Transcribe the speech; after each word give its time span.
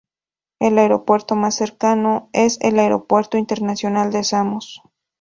El 0.57 0.79
aeropuerto 0.79 1.35
más 1.35 1.53
cercano 1.53 2.31
es 2.33 2.57
el 2.61 2.79
Aeropuerto 2.79 3.37
Internacional 3.37 4.11
de 4.11 4.23
Samos. 4.23 4.81